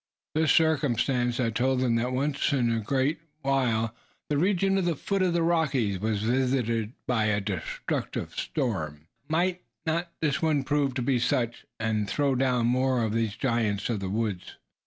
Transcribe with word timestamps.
This 0.33 0.51
circumstance 0.51 1.37
had 1.37 1.53
told 1.55 1.81
him 1.81 1.97
once 1.97 2.49
that 2.49 2.57
in 2.57 2.71
a 2.73 2.79
great 2.79 3.19
while 3.43 3.93
the 4.31 4.37
region 4.39 4.79
at 4.79 4.85
the 4.85 4.95
foot 4.95 5.21
of 5.21 5.33
the 5.33 5.43
Rockies 5.43 5.99
was 5.99 6.23
visited 6.23 6.93
by 7.05 7.25
a 7.25 7.39
destructive 7.39 8.33
storm. 8.35 9.05
Might 9.29 9.61
not 9.85 10.11
this 10.19 10.41
one 10.41 10.63
prove 10.63 10.95
to 10.95 11.03
be 11.03 11.19
such, 11.19 11.67
and 11.79 12.09
throw 12.09 12.33
down 12.33 12.65
more 12.65 13.03
of 13.03 13.13
these 13.13 13.35
giants 13.35 13.91
of 13.91 13.99
the 13.99 14.09
woods? 14.09 14.55